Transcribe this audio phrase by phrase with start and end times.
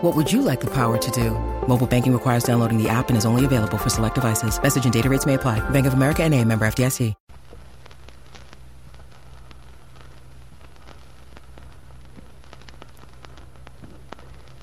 [0.00, 1.32] What would you like the power to do?
[1.66, 4.62] Mobile banking requires downloading the app and is only available for select devices.
[4.62, 5.58] Message and data rates may apply.
[5.70, 7.16] Bank of America and a member FDIC.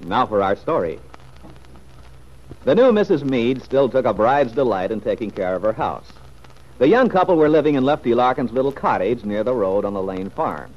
[0.06, 1.00] Now for our story.
[2.64, 3.30] The new Mrs.
[3.30, 6.08] Meade still took a bride's delight in taking care of her house.
[6.78, 10.02] The young couple were living in Lefty Larkin's little cottage near the road on the
[10.02, 10.74] Lane farm.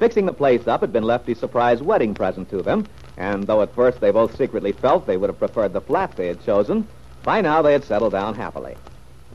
[0.00, 3.74] Fixing the place up had been Lefty's surprise wedding present to them, and though at
[3.74, 6.86] first they both secretly felt they would have preferred the flat they had chosen,
[7.22, 8.76] by now they had settled down happily.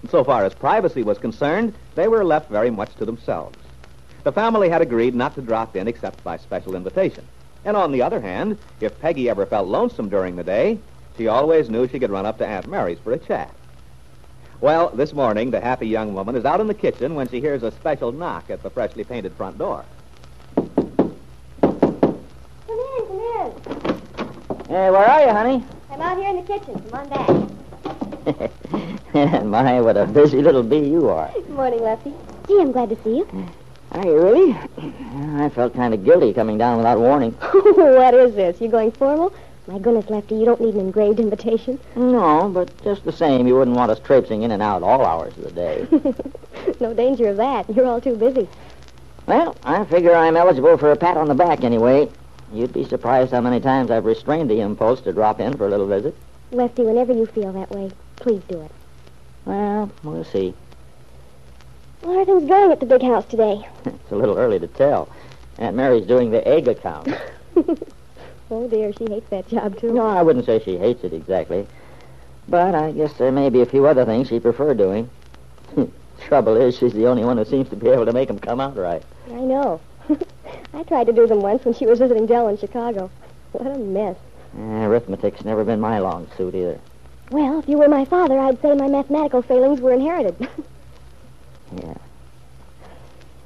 [0.02, 3.58] And so far as privacy was concerned, they were left very much to themselves.
[4.24, 7.26] The family had agreed not to drop in except by special invitation.
[7.66, 10.80] And on the other hand, if Peggy ever felt lonesome during the day,
[11.18, 13.54] she always knew she could run up to Aunt Mary's for a chat.
[14.62, 17.64] Well, this morning, the happy young woman is out in the kitchen when she hears
[17.64, 19.86] a special knock at the freshly painted front door.
[23.40, 23.52] In.
[24.68, 25.64] Hey, where are you, honey?
[25.92, 26.82] I'm out here in the kitchen.
[26.90, 27.30] Come on back.
[29.46, 31.32] My, what a busy little bee you are.
[31.34, 32.14] Good morning, Lefty.
[32.48, 33.48] Gee, I'm glad to see you.
[33.92, 34.56] Are you really?
[35.42, 37.32] I felt kind of guilty coming down without warning.
[37.42, 38.62] what is this?
[38.62, 39.34] You going formal?
[39.68, 41.80] My goodness, Lefty, you don't need an engraved invitation.
[41.96, 45.36] No, but just the same, you wouldn't want us traipsing in and out all hours
[45.38, 45.88] of the day.
[46.80, 47.70] no danger of that.
[47.76, 48.48] You're all too busy.
[49.26, 52.10] well, I figure I'm eligible for a pat on the back anyway.
[52.54, 55.70] You'd be surprised how many times I've restrained the impulse to drop in for a
[55.70, 56.16] little visit.
[56.52, 58.72] Lefty, whenever you feel that way, please do it.
[59.46, 60.54] Well, we'll see.
[62.04, 63.68] How are things going at the big house today?
[63.86, 65.10] It's a little early to tell.
[65.60, 67.10] Aunt Mary's doing the egg account.
[68.52, 69.94] Oh, dear, she hates that job, too.
[69.94, 71.68] No, I wouldn't say she hates it exactly.
[72.48, 75.08] But I guess there may be a few other things she'd prefer doing.
[76.20, 78.60] Trouble is, she's the only one who seems to be able to make them come
[78.60, 79.04] out right.
[79.28, 79.80] I know.
[80.74, 83.10] I tried to do them once when she was visiting Dell in Chicago.
[83.52, 84.18] What a mess.
[84.58, 86.80] Eh, arithmetic's never been my long suit either.
[87.32, 90.48] Well, if you were my father, I'd say my mathematical failings were inherited.
[91.78, 91.94] Yeah.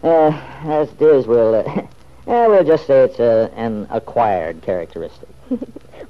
[0.02, 0.32] Uh,
[0.64, 1.88] as it is, we'll, uh, uh,
[2.26, 5.28] we'll just say it's uh, an acquired characteristic.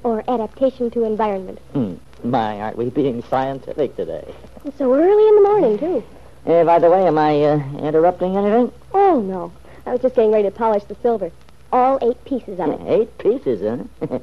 [0.04, 1.58] or adaptation to environment.
[1.72, 1.94] Hmm.
[2.22, 4.32] My, aren't we being scientific today?
[4.78, 6.04] So early in the morning, too.
[6.46, 8.72] Uh, by the way, am I uh, interrupting anything?
[8.92, 9.52] Oh, no.
[9.86, 11.30] I was just getting ready to polish the silver.
[11.72, 12.80] All eight pieces of it.
[12.86, 14.18] Eight pieces, huh?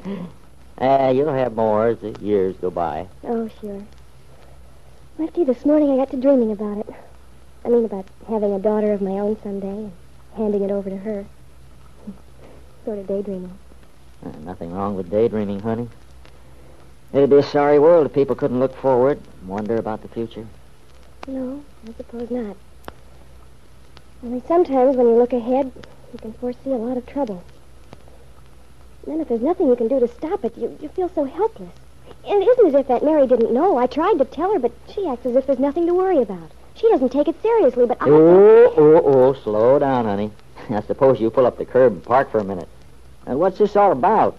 [0.78, 3.08] uh, you'll have more as the years go by.
[3.24, 3.84] Oh, sure.
[5.18, 6.90] Lefty, this morning I got to dreaming about it.
[7.66, 9.92] I mean, about having a daughter of my own someday and
[10.36, 11.26] handing it over to her.
[12.86, 13.58] sort of daydreaming.
[14.26, 15.90] Uh, nothing wrong with daydreaming, honey.
[17.14, 20.48] It'd be a sorry world if people couldn't look forward and wonder about the future.
[21.28, 22.56] No, I suppose not.
[24.24, 25.72] Only sometimes when you look ahead,
[26.14, 27.44] you can foresee a lot of trouble.
[29.04, 31.24] And then if there's nothing you can do to stop it, you, you feel so
[31.24, 31.74] helpless.
[32.28, 33.78] And it isn't as if Aunt Mary didn't know.
[33.78, 36.52] I tried to tell her, but she acts as if there's nothing to worry about.
[36.76, 38.06] She doesn't take it seriously, but I...
[38.10, 40.32] Oh, oh, oh, slow down, honey.
[40.70, 42.70] I suppose you pull up the curb and park for a minute.
[43.26, 44.38] And what's this all about?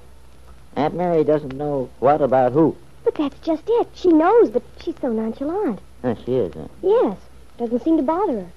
[0.77, 2.77] Aunt Mary doesn't know what about who.
[3.03, 3.89] But that's just it.
[3.95, 5.81] She knows, but she's so nonchalant.
[6.05, 6.69] Oh, she is, huh?
[6.83, 7.19] Yes.
[7.59, 8.53] Doesn't seem to bother her.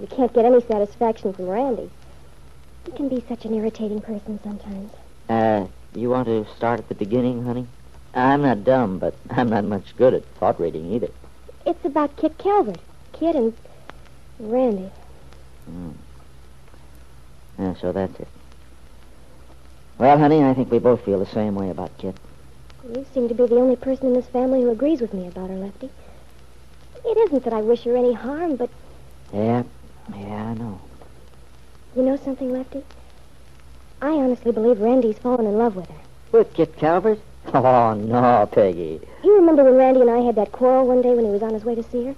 [0.00, 1.90] You can't get any satisfaction from Randy.
[2.84, 4.92] He can be such an irritating person sometimes.
[5.28, 7.66] Uh, you want to start at the beginning, honey?
[8.14, 11.08] I'm not dumb, but I'm not much good at thought reading either.
[11.66, 12.80] It's about Kit Calvert.
[13.12, 13.52] Kit and
[14.38, 14.90] Randy.
[17.58, 18.28] Yeah, so that's it.
[19.98, 22.14] Well, honey, I think we both feel the same way about Kit.
[22.94, 25.50] You seem to be the only person in this family who agrees with me about
[25.50, 25.90] her, Lefty.
[27.04, 28.70] It isn't that I wish her any harm, but
[29.32, 29.64] Yeah,
[30.16, 30.80] yeah, I know.
[31.96, 32.82] you know something, Lefty?
[34.00, 36.00] I honestly believe Randy's fallen in love with her.
[36.32, 37.18] With Kit Calvert?
[37.54, 39.00] Oh, no, Peggy.
[39.24, 41.54] You remember when Randy and I had that quarrel one day when he was on
[41.54, 42.14] his way to see her?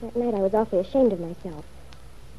[0.00, 1.66] That night I was awfully ashamed of myself.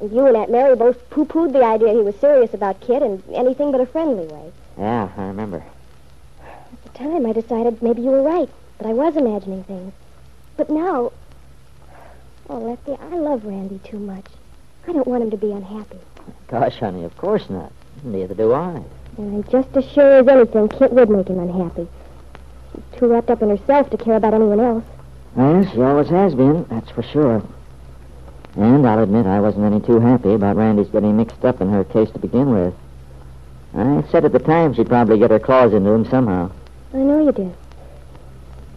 [0.00, 3.22] And you and Aunt Mary both poo-pooed the idea he was serious about Kit in
[3.32, 4.52] anything but a friendly way.
[4.76, 5.64] Yeah, I remember.
[6.42, 9.92] At the time, I decided maybe you were right, that I was imagining things.
[10.56, 11.12] But now...
[12.50, 14.26] Oh, Lefty, I love Randy too much.
[14.86, 15.98] I don't want him to be unhappy.
[16.48, 17.72] Gosh, honey, of course not.
[18.02, 18.82] Neither do I.
[19.16, 21.86] And I'm just as sure as anything Kit would make him unhappy.
[22.72, 24.84] She's too wrapped up in herself to care about anyone else.
[25.34, 27.42] Well, she always has been, that's for sure.
[28.56, 31.82] And I'll admit I wasn't any too happy about Randy's getting mixed up in her
[31.84, 32.74] case to begin with.
[33.76, 36.50] I said at the time she'd probably get her claws into him somehow.
[36.92, 37.52] I know you did.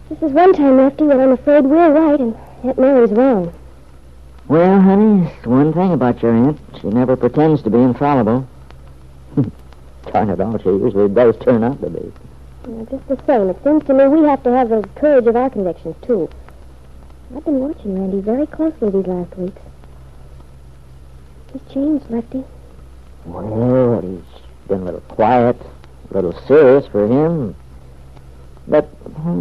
[0.08, 3.52] This is one time, Lefty, when I'm afraid we're right and Aunt Mary's wrong.
[4.48, 6.58] Well, honey, it's one thing about your aunt.
[6.80, 8.48] She never pretends to be infallible.
[10.10, 12.12] Darn it all, she usually does turn out to be.
[12.66, 15.36] Well, just the same, it seems to me we have to have the courage of
[15.36, 16.30] our convictions, too.
[17.36, 19.60] I've been watching Randy very closely these last weeks.
[21.52, 22.42] He's changed, Lefty.
[23.26, 25.60] Well, he's been a little quiet,
[26.10, 27.54] a little serious for him.
[28.66, 28.88] But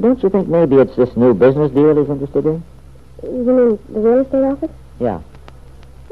[0.01, 2.63] don't you think maybe it's this new business deal he's interested in?
[3.23, 4.71] You mean the real estate office?
[4.99, 5.21] Yeah.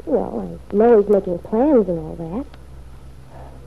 [0.04, 2.46] Well, I know he's making plans and all that.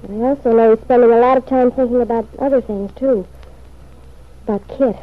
[0.02, 3.28] But I also know he's spending a lot of time thinking about other things, too.
[4.44, 4.96] About Kit.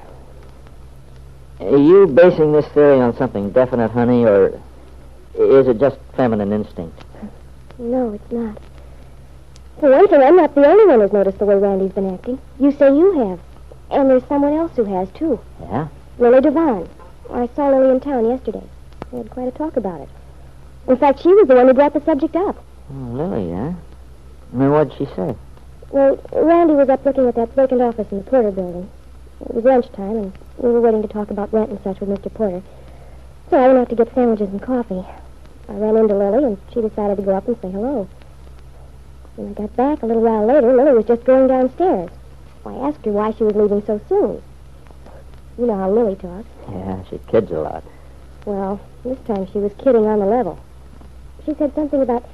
[1.61, 4.61] Are you basing this theory on something definite, honey, or
[5.35, 7.03] is it just feminine instinct?
[7.79, 8.59] No, it's not.
[9.81, 12.39] For one thing, I'm not the only one who's noticed the way Randy's been acting.
[12.59, 13.41] You say you have.
[13.91, 15.39] And there's someone else who has, too.
[15.61, 15.89] Yeah?
[16.19, 16.89] Lily Devine.
[17.31, 18.65] I saw Lily in town yesterday.
[19.12, 20.08] We had quite a talk about it.
[20.88, 22.62] In fact, she was the one who brought the subject up.
[22.91, 23.73] Oh, Lily, huh?
[24.53, 25.35] I mean, what'd she say?
[25.91, 28.88] Well, Randy was up looking at that vacant office in the Porter building.
[29.41, 32.32] It was lunchtime, and we were waiting to talk about rent and such with Mr.
[32.32, 32.62] Porter.
[33.50, 35.05] So I went out to get sandwiches and coffee.
[35.69, 38.09] I ran into Lily, and she decided to go up and say hello.
[39.37, 42.11] When I got back a little while later, Lily was just going downstairs.
[42.64, 44.43] I asked her why she was leaving so soon.
[45.59, 46.49] You know how Lily talks.
[46.69, 47.85] Yeah, she kids a lot.
[48.47, 50.59] Well, this time she was kidding on the level.
[51.45, 52.25] She said something about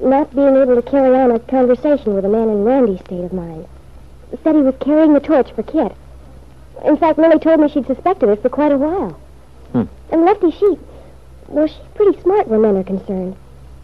[0.00, 3.32] not being able to carry on a conversation with a man in Randy's state of
[3.32, 3.66] mind.
[4.42, 5.92] Said he was carrying the torch for Kit.
[6.84, 9.18] In fact, Lily told me she'd suspected it for quite a while.
[9.72, 9.84] Hmm.
[10.12, 10.78] And Lefty, she,
[11.48, 13.34] well, she's pretty smart where men are concerned.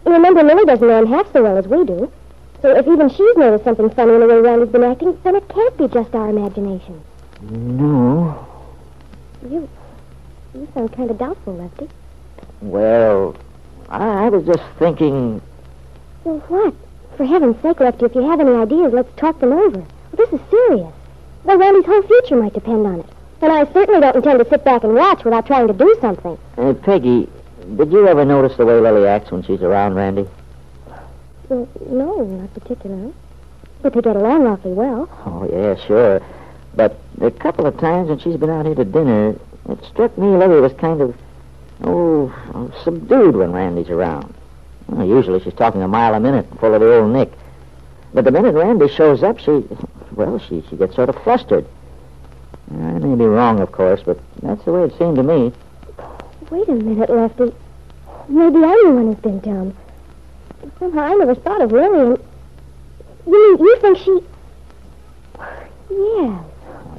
[0.04, 2.12] And remember, Lily doesn't know him half so well as we do.
[2.60, 5.48] So if even she's noticed something funny in the way Randy's been acting, then it
[5.48, 7.02] can't be just our imagination.
[7.40, 8.46] No.
[9.50, 9.68] You,
[10.54, 11.88] you sound kind of doubtful, Lefty.
[12.60, 13.36] Well,
[13.88, 15.40] I, I was just thinking.
[16.24, 16.74] Well, what?
[17.16, 19.78] For heaven's sake, Lefty, if you have any ideas, let's talk them over.
[19.78, 20.92] Well, this is serious.
[21.44, 23.06] Well, Randy's whole future might depend on it.
[23.40, 26.38] And I certainly don't intend to sit back and watch without trying to do something.
[26.56, 27.28] Uh, Peggy,
[27.76, 30.28] did you ever notice the way Lily acts when she's around Randy?
[31.48, 33.12] Well, no, not particularly.
[33.82, 35.08] But they get along awfully well.
[35.26, 36.22] Oh, yeah, sure.
[36.76, 39.34] But a couple of times when she's been out here to dinner,
[39.68, 41.16] it struck me Lily was kind of,
[41.84, 44.34] oh, subdued when Randy's around.
[44.88, 47.32] Well, usually she's talking a mile a minute, full of the old Nick.
[48.12, 49.64] But the minute Randy shows up, she,
[50.12, 51.66] well, she, she gets sort of flustered.
[52.70, 55.52] I may be wrong, of course, but that's the way it seemed to me.
[56.50, 57.52] Wait a minute, Lefty.
[58.28, 59.76] Maybe I'm the one who's been dumb.
[60.78, 62.20] Somehow I never thought of Lily.
[63.26, 64.20] You mean you think she...
[65.90, 66.42] Yeah.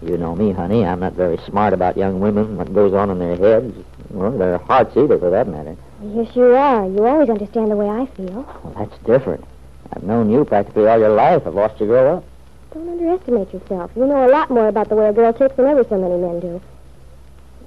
[0.04, 0.86] You know me, honey.
[0.86, 3.74] I'm not very smart about young women, what goes on in their heads,
[4.14, 5.78] or their hearts either, for that matter.
[6.04, 6.86] Yes, you are.
[6.90, 8.44] You always understand the way I feel.
[8.64, 9.46] Well, that's different.
[9.94, 11.48] I've known you practically all your life.
[11.48, 12.26] I've watched you grow up.
[12.74, 13.92] Don't underestimate yourself.
[13.96, 16.18] You know a lot more about the way a girl takes than ever so many
[16.18, 16.62] men do.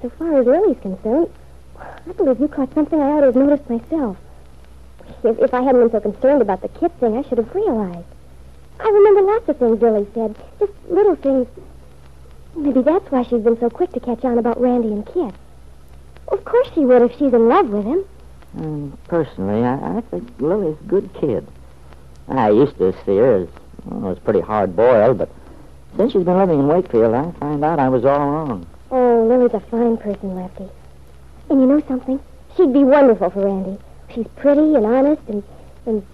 [0.03, 1.31] So far as Lily's concerned,
[1.79, 4.19] I believe you caught something I ought to have noticed myself.
[5.25, 8.07] If, if I hadn't been so concerned about the Kit thing, I should have realized.
[8.79, 11.47] I remember lots of things Lily said, just little things.
[12.57, 15.35] Maybe that's why she's been so quick to catch on about Randy and Kit.
[16.29, 18.05] Of course she would if she's in love with him.
[18.59, 21.47] Um, personally, I, I think Lily's a good kid.
[22.29, 23.49] I used to see her as,
[23.85, 25.29] well, as pretty hard-boiled, but
[25.97, 28.67] since she's been living in Wakefield, I find out I was all wrong.
[28.91, 30.69] Oh, Lily's a fine person, Lefty.
[31.51, 32.21] And you know something?
[32.57, 33.79] She'd be wonderful for Randy.
[34.15, 35.43] She's pretty and honest and,
[35.87, 36.07] and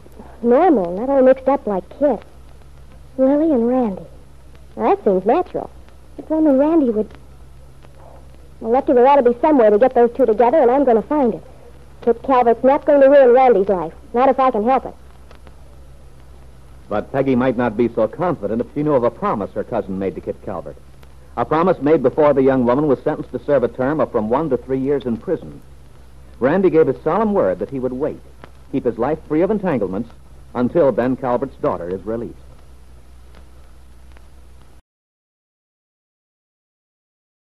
[0.43, 2.23] normal, not all mixed up like Kit.
[3.17, 4.03] Lily and Randy.
[4.77, 5.71] Now, that seems natural.
[6.19, 7.09] If only Randy would...
[8.61, 10.85] Well, Lefty, there ought to be some way to get those two together, and I'm
[10.85, 11.43] going to find it.
[12.03, 13.93] Kit Calvert's not going to ruin Randy's life.
[14.13, 14.95] Not if I can help it.
[16.89, 19.99] But Peggy might not be so confident if she knew of a promise her cousin
[19.99, 20.77] made to Kit Calvert.
[21.37, 24.29] A promise made before the young woman was sentenced to serve a term of from
[24.29, 25.63] one to three years in prison.
[26.39, 28.21] Randy gave his solemn word that he would wait,
[28.71, 30.11] keep his life free of entanglements,
[30.55, 32.37] until Ben Calvert's daughter is released.